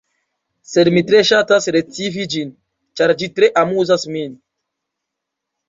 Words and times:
Sed 0.69 0.89
mi 0.95 1.03
tre 1.09 1.19
ŝatas 1.31 1.69
recivi 1.75 2.25
ĝin, 2.35 2.55
ĉar 3.01 3.15
ĝi 3.21 3.31
tre 3.39 3.53
amuzas 3.63 4.09
min. 4.17 4.37